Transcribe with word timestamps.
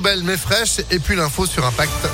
Belle 0.00 0.22
mais 0.24 0.38
fraîche 0.38 0.78
et 0.90 0.98
puis 0.98 1.16
l'info 1.16 1.44
sur 1.44 1.64
Impact 1.66 2.08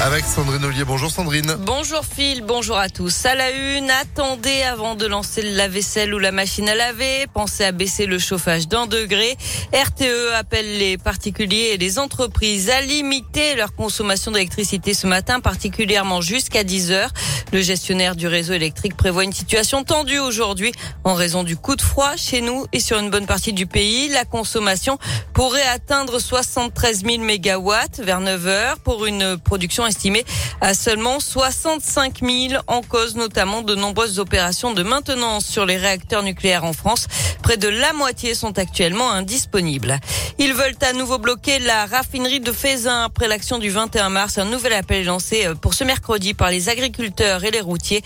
avec 0.00 0.24
Sandrine 0.24 0.64
Ollier. 0.64 0.84
Bonjour 0.84 1.10
Sandrine. 1.10 1.54
Bonjour 1.60 2.02
Phil, 2.04 2.42
bonjour 2.42 2.76
à 2.76 2.88
tous. 2.88 3.24
À 3.24 3.36
la 3.36 3.50
une, 3.52 3.88
attendez 3.88 4.62
avant 4.62 4.96
de 4.96 5.06
lancer 5.06 5.42
la 5.42 5.68
vaisselle 5.68 6.12
ou 6.12 6.18
la 6.18 6.32
machine 6.32 6.68
à 6.68 6.74
laver. 6.74 7.26
Pensez 7.32 7.64
à 7.64 7.70
baisser 7.70 8.06
le 8.06 8.18
chauffage 8.18 8.66
d'un 8.66 8.86
degré. 8.86 9.36
RTE 9.72 10.34
appelle 10.34 10.78
les 10.78 10.98
particuliers 10.98 11.70
et 11.74 11.78
les 11.78 12.00
entreprises 12.00 12.68
à 12.68 12.80
limiter 12.80 13.54
leur 13.54 13.74
consommation 13.74 14.32
d'électricité 14.32 14.92
ce 14.92 15.06
matin, 15.06 15.38
particulièrement 15.38 16.20
jusqu'à 16.20 16.64
10 16.64 16.90
heures. 16.90 17.12
Le 17.52 17.60
gestionnaire 17.60 18.16
du 18.16 18.28
réseau 18.28 18.54
électrique 18.54 18.96
prévoit 18.96 19.24
une 19.24 19.32
situation 19.32 19.84
tendue 19.84 20.18
aujourd'hui 20.18 20.72
en 21.04 21.12
raison 21.12 21.42
du 21.42 21.54
coup 21.58 21.76
de 21.76 21.82
froid 21.82 22.16
chez 22.16 22.40
nous 22.40 22.64
et 22.72 22.80
sur 22.80 22.98
une 22.98 23.10
bonne 23.10 23.26
partie 23.26 23.52
du 23.52 23.66
pays. 23.66 24.08
La 24.08 24.24
consommation 24.24 24.98
pourrait 25.34 25.60
atteindre 25.66 26.18
73 26.18 27.04
000 27.04 27.18
mégawatts 27.18 28.00
vers 28.00 28.20
9 28.20 28.46
heures 28.46 28.78
pour 28.78 29.04
une 29.04 29.36
production 29.36 29.86
estimée 29.86 30.24
à 30.62 30.72
seulement 30.72 31.20
65 31.20 32.20
000 32.22 32.62
en 32.68 32.80
cause 32.80 33.16
notamment 33.16 33.60
de 33.60 33.74
nombreuses 33.74 34.18
opérations 34.18 34.72
de 34.72 34.82
maintenance 34.82 35.44
sur 35.44 35.66
les 35.66 35.76
réacteurs 35.76 36.22
nucléaires 36.22 36.64
en 36.64 36.72
France. 36.72 37.06
Près 37.42 37.58
de 37.58 37.68
la 37.68 37.92
moitié 37.92 38.34
sont 38.34 38.58
actuellement 38.58 39.10
indisponibles. 39.10 39.98
Ils 40.38 40.54
veulent 40.54 40.76
à 40.80 40.94
nouveau 40.94 41.18
bloquer 41.18 41.58
la 41.58 41.84
raffinerie 41.84 42.40
de 42.40 42.52
Fézin 42.52 43.02
après 43.02 43.28
l'action 43.28 43.58
du 43.58 43.68
21 43.68 44.08
mars. 44.08 44.38
Un 44.38 44.46
nouvel 44.46 44.72
appel 44.72 45.02
est 45.02 45.04
lancé 45.04 45.46
euh, 45.46 45.54
pour 45.54 45.74
ce 45.74 45.84
mercredi 45.84 46.34
par 46.34 46.50
les 46.50 46.68
agriculteurs 46.68 47.41
et 47.44 47.50
les 47.50 47.60
routiers. 47.60 48.02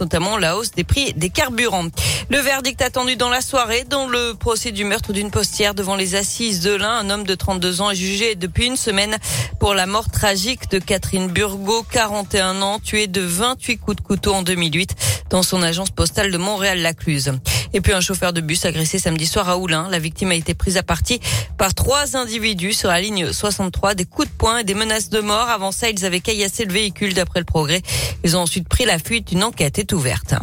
Notamment 0.00 0.36
la 0.36 0.56
hausse 0.56 0.72
des 0.72 0.84
prix 0.84 1.12
des 1.14 1.30
carburants. 1.30 1.88
Le 2.30 2.38
verdict 2.38 2.82
attendu 2.82 3.16
dans 3.16 3.28
la 3.28 3.40
soirée 3.40 3.84
dans 3.88 4.06
le 4.06 4.34
procès 4.34 4.72
du 4.72 4.84
meurtre 4.84 5.12
d'une 5.12 5.30
postière 5.30 5.74
devant 5.74 5.96
les 5.96 6.14
assises 6.14 6.60
de 6.60 6.74
l'Ain. 6.74 6.98
Un 6.98 7.10
homme 7.10 7.24
de 7.24 7.34
32 7.34 7.80
ans 7.80 7.90
est 7.90 7.96
jugé 7.96 8.34
depuis 8.34 8.66
une 8.66 8.76
semaine 8.76 9.16
pour 9.60 9.74
la 9.74 9.86
mort 9.86 10.10
tragique 10.10 10.70
de 10.70 10.78
Catherine 10.78 11.28
Burgot, 11.28 11.84
41 11.90 12.62
ans, 12.62 12.78
tuée 12.78 13.06
de 13.06 13.20
28 13.20 13.78
coups 13.78 13.96
de 13.96 14.02
couteau 14.02 14.34
en 14.34 14.42
2008 14.42 14.94
dans 15.30 15.42
son 15.42 15.62
agence 15.62 15.90
postale 15.90 16.30
de 16.30 16.38
Montréal-Lacluse. 16.38 17.32
Et 17.72 17.80
puis 17.80 17.92
un 17.92 18.00
chauffeur 18.00 18.32
de 18.32 18.40
bus 18.40 18.64
agressé 18.64 18.98
samedi 18.98 19.26
soir 19.26 19.48
à 19.48 19.58
Oulin. 19.58 19.88
La 19.90 19.98
victime 19.98 20.30
a 20.30 20.34
été 20.34 20.54
prise 20.54 20.76
à 20.76 20.82
partie 20.82 21.20
par 21.58 21.74
trois 21.74 22.16
individus 22.16 22.72
sur 22.72 22.88
la 22.88 23.00
ligne 23.00 23.32
63, 23.32 23.94
des 23.94 24.04
coups 24.04 24.28
de 24.28 24.32
poing 24.32 24.58
et 24.58 24.64
des 24.64 24.74
menaces 24.74 25.08
de 25.08 25.20
mort. 25.20 25.48
Avant 25.48 25.72
ça, 25.72 25.88
ils 25.88 26.04
avaient 26.04 26.20
caillassé 26.20 26.64
le 26.64 26.72
véhicule 26.72 27.14
d'après 27.14 27.40
le 27.40 27.46
progrès. 27.46 27.82
Ils 28.24 28.36
ont 28.36 28.40
ensuite 28.40 28.68
pris 28.68 28.84
la 28.84 28.98
fuite. 28.98 29.32
Une 29.32 29.44
enquête 29.44 29.78
est 29.78 29.92
ouverte. 29.92 30.34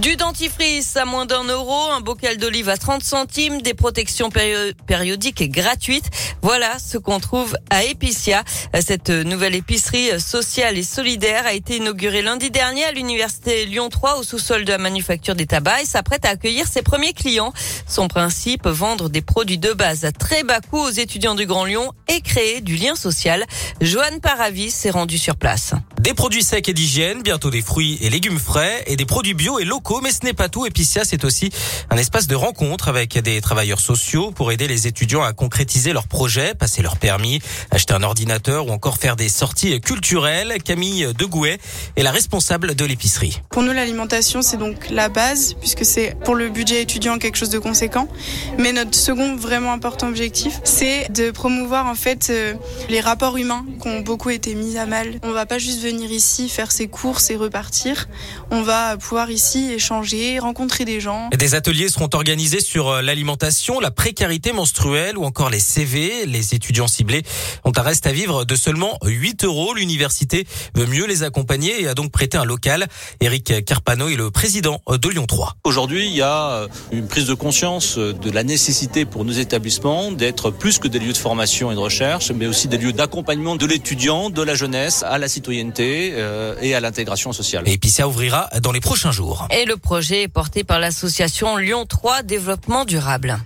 Du 0.00 0.16
dentifrice 0.16 0.96
à 0.96 1.04
moins 1.04 1.26
d'un 1.26 1.44
euro, 1.44 1.90
un 1.90 2.00
bocal 2.00 2.38
d'olive 2.38 2.70
à 2.70 2.78
30 2.78 3.04
centimes, 3.04 3.60
des 3.60 3.74
protections 3.74 4.30
périodiques 4.30 5.42
et 5.42 5.48
gratuites. 5.50 6.08
Voilà 6.40 6.78
ce 6.78 6.96
qu'on 6.96 7.20
trouve 7.20 7.54
à 7.68 7.84
Epicia. 7.84 8.42
Cette 8.80 9.10
nouvelle 9.10 9.54
épicerie 9.54 10.18
sociale 10.18 10.78
et 10.78 10.84
solidaire 10.84 11.44
a 11.44 11.52
été 11.52 11.76
inaugurée 11.76 12.22
lundi 12.22 12.50
dernier 12.50 12.84
à 12.84 12.92
l'université 12.92 13.66
Lyon 13.66 13.90
3 13.90 14.16
au 14.16 14.22
sous-sol 14.22 14.64
de 14.64 14.70
la 14.70 14.78
manufacture 14.78 15.34
des 15.34 15.46
tabacs 15.46 15.82
et 15.82 15.86
s'apprête 15.86 16.24
à 16.24 16.30
accueillir 16.30 16.66
ses 16.66 16.80
premiers 16.80 17.12
clients. 17.12 17.52
Son 17.86 18.08
principe, 18.08 18.66
vendre 18.66 19.10
des 19.10 19.20
produits 19.20 19.58
de 19.58 19.74
base 19.74 20.06
à 20.06 20.12
très 20.12 20.44
bas 20.44 20.60
coût 20.60 20.78
aux 20.80 20.90
étudiants 20.90 21.34
du 21.34 21.44
Grand 21.44 21.66
Lyon 21.66 21.92
et 22.08 22.22
créer 22.22 22.62
du 22.62 22.76
lien 22.76 22.94
social. 22.94 23.44
Joanne 23.82 24.20
Paravis 24.20 24.70
s'est 24.70 24.90
rendue 24.90 25.18
sur 25.18 25.36
place. 25.36 25.74
Des 26.00 26.14
produits 26.14 26.42
secs 26.42 26.66
et 26.66 26.72
d'hygiène, 26.72 27.20
bientôt 27.20 27.50
des 27.50 27.60
fruits 27.60 27.98
et 28.00 28.08
légumes 28.08 28.38
frais 28.38 28.82
et 28.86 28.96
des 28.96 29.04
produits 29.04 29.34
bio 29.34 29.58
et 29.58 29.66
locaux. 29.66 30.00
Mais 30.02 30.12
ce 30.12 30.24
n'est 30.24 30.32
pas 30.32 30.48
tout. 30.48 30.64
Epicia, 30.64 31.04
c'est 31.04 31.26
aussi 31.26 31.50
un 31.90 31.98
espace 31.98 32.26
de 32.26 32.34
rencontre 32.34 32.88
avec 32.88 33.18
des 33.18 33.42
travailleurs 33.42 33.80
sociaux 33.80 34.30
pour 34.30 34.50
aider 34.50 34.66
les 34.66 34.86
étudiants 34.86 35.22
à 35.22 35.34
concrétiser 35.34 35.92
leurs 35.92 36.08
projets, 36.08 36.54
passer 36.54 36.80
leur 36.80 36.96
permis, 36.96 37.42
acheter 37.70 37.92
un 37.92 38.02
ordinateur 38.02 38.66
ou 38.66 38.70
encore 38.70 38.96
faire 38.96 39.14
des 39.14 39.28
sorties 39.28 39.78
culturelles. 39.82 40.54
Camille 40.64 41.12
Degouet 41.18 41.58
est 41.96 42.02
la 42.02 42.12
responsable 42.12 42.74
de 42.74 42.86
l'épicerie. 42.86 43.42
Pour 43.50 43.62
nous, 43.62 43.72
l'alimentation, 43.72 44.40
c'est 44.40 44.56
donc 44.56 44.88
la 44.88 45.10
base 45.10 45.52
puisque 45.60 45.84
c'est 45.84 46.16
pour 46.24 46.34
le 46.34 46.48
budget 46.48 46.80
étudiant 46.80 47.18
quelque 47.18 47.36
chose 47.36 47.50
de 47.50 47.58
conséquent. 47.58 48.08
Mais 48.56 48.72
notre 48.72 48.94
second 48.94 49.36
vraiment 49.36 49.74
important 49.74 50.08
objectif, 50.08 50.60
c'est 50.64 51.12
de 51.12 51.30
promouvoir 51.30 51.88
en 51.88 51.94
fait 51.94 52.28
euh, 52.30 52.54
les 52.88 53.00
rapports 53.00 53.36
humains 53.36 53.66
qui 53.82 53.88
ont 53.88 54.00
beaucoup 54.00 54.30
été 54.30 54.54
mis 54.54 54.78
à 54.78 54.86
mal. 54.86 55.20
On 55.24 55.32
va 55.32 55.44
pas 55.44 55.58
juste 55.58 55.82
venir 55.82 55.89
venir 55.90 56.10
ici 56.12 56.48
faire 56.48 56.70
ses 56.70 56.88
courses 56.88 57.30
et 57.30 57.36
repartir. 57.36 58.08
On 58.50 58.62
va 58.62 58.96
pouvoir 58.96 59.30
ici 59.30 59.72
échanger, 59.72 60.38
rencontrer 60.38 60.84
des 60.84 61.00
gens. 61.00 61.28
Des 61.36 61.54
ateliers 61.54 61.88
seront 61.88 62.08
organisés 62.12 62.60
sur 62.60 62.88
euh, 62.88 63.02
l'alimentation, 63.02 63.80
la 63.80 63.90
précarité 63.90 64.52
menstruelle 64.52 65.18
ou 65.18 65.24
encore 65.24 65.50
les 65.50 65.58
CV. 65.60 66.26
Les 66.26 66.54
étudiants 66.54 66.86
ciblés 66.86 67.22
ont 67.64 67.72
un 67.76 67.82
reste 67.82 68.06
à 68.06 68.12
vivre 68.12 68.44
de 68.44 68.54
seulement 68.54 68.98
8 69.04 69.44
euros. 69.44 69.74
L'université 69.74 70.46
veut 70.74 70.86
mieux 70.86 71.06
les 71.06 71.22
accompagner 71.22 71.82
et 71.82 71.88
a 71.88 71.94
donc 71.94 72.12
prêté 72.12 72.38
un 72.38 72.44
local. 72.44 72.86
Eric 73.20 73.64
Carpano 73.64 74.08
est 74.08 74.16
le 74.16 74.30
président 74.30 74.80
de 74.88 75.08
Lyon 75.08 75.26
3. 75.26 75.56
Aujourd'hui, 75.64 76.06
il 76.06 76.14
y 76.14 76.22
a 76.22 76.50
euh, 76.50 76.68
une 76.92 77.08
prise 77.08 77.26
de 77.26 77.34
conscience 77.34 77.98
de 77.98 78.30
la 78.30 78.44
nécessité 78.44 79.04
pour 79.04 79.24
nos 79.24 79.32
établissements 79.32 80.12
d'être 80.12 80.50
plus 80.50 80.78
que 80.78 80.88
des 80.88 80.98
lieux 80.98 81.12
de 81.12 81.18
formation 81.18 81.72
et 81.72 81.74
de 81.74 81.80
recherche, 81.80 82.30
mais 82.30 82.46
aussi 82.46 82.68
des 82.68 82.78
lieux 82.78 82.92
d'accompagnement 82.92 83.56
de 83.56 83.66
l'étudiant, 83.66 84.30
de 84.30 84.42
la 84.42 84.54
jeunesse 84.54 85.02
à 85.02 85.18
la 85.18 85.28
citoyenneté 85.28 85.79
euh, 85.82 86.54
et 86.60 86.74
à 86.74 86.80
l'intégration 86.80 87.32
sociale. 87.32 87.64
Et 87.66 87.78
puis 87.78 87.90
ça 87.90 88.08
ouvrira 88.08 88.48
dans 88.62 88.72
les 88.72 88.80
prochains 88.80 89.12
jours. 89.12 89.46
Et 89.50 89.64
le 89.64 89.76
projet 89.76 90.22
est 90.22 90.28
porté 90.28 90.64
par 90.64 90.78
l'association 90.78 91.56
Lyon 91.56 91.86
3 91.86 92.22
Développement 92.22 92.84
Durable. 92.84 93.38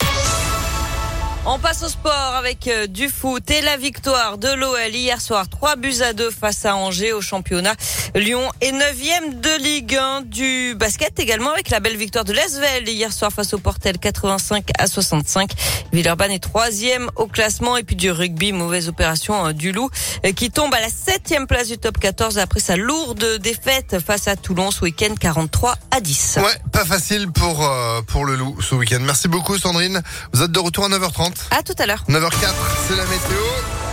On 1.47 1.59
passe 1.59 1.83
au 1.83 1.89
sport 1.89 2.35
avec 2.39 2.69
euh, 2.69 2.87
du 2.87 3.11
foot 3.11 3.51
et 3.51 3.61
la 3.61 3.77
victoire 3.77 4.39
de 4.39 4.49
l'OL 4.49 4.95
hier 4.95 5.21
soir. 5.21 5.47
3 5.47 5.77
buts 5.77 6.01
à 6.01 6.15
2 6.15 6.31
face 6.31 6.65
à 6.65 6.75
Angers 6.75 7.13
au 7.13 7.21
championnat. 7.21 7.75
Lyon 8.15 8.51
est 8.63 8.73
9e 8.73 9.41
de 9.41 9.63
Ligue 9.63 9.95
1 9.95 10.23
du 10.23 10.75
basket 10.75 11.21
également 11.21 11.51
avec 11.51 11.69
la 11.69 11.81
belle 11.81 11.99
victoire 11.99 12.25
de 12.25 12.33
l'Esvel 12.33 12.89
hier 12.89 13.13
soir 13.13 13.31
face 13.31 13.53
au 13.53 13.59
Portel 13.59 13.99
85 13.99 14.71
à 14.79 14.87
65. 14.87 15.51
Villeurbanne 15.93 16.31
est 16.31 16.43
3e 16.43 17.09
au 17.17 17.27
classement 17.27 17.77
et 17.77 17.83
puis 17.83 17.97
du 17.97 18.11
rugby, 18.11 18.53
mauvaise 18.53 18.89
opération 18.89 19.49
euh, 19.49 19.53
du 19.53 19.73
Loup 19.73 19.91
euh, 20.25 20.33
qui 20.33 20.51
tombe 20.51 20.73
à 20.73 20.81
la 20.81 20.89
7e 20.89 21.45
place 21.47 21.69
du 21.69 21.77
top 21.77 21.99
14 21.99 22.39
après 22.39 22.61
sa 22.61 22.77
lourde 22.77 23.37
défaite 23.43 23.99
face 24.05 24.29
à 24.29 24.37
Toulon 24.37 24.71
ce 24.71 24.81
week-end 24.81 25.15
43 25.21 25.75
à 25.91 26.01
10. 26.01 26.39
Ouais, 26.39 26.71
pas 26.73 26.87
facile 26.87 27.31
pour, 27.31 27.71
pour 28.07 28.25
le 28.25 28.35
Loup 28.35 28.63
ce 28.63 28.75
week-end. 28.75 29.01
Merci 29.03 29.29
beaucoup 29.29 29.59
Sandrine. 29.59 30.03
Vous 30.33 30.43
êtes 30.43 30.51
de 30.51 30.59
retour 30.59 30.87
à 30.87 30.89
9h30. 30.89 31.34
À 31.51 31.63
tout 31.63 31.75
à 31.79 31.87
l'heure. 31.87 32.05
9h04, 32.09 32.53
c'est 32.89 32.97
la 32.97 33.05
météo. 33.05 33.84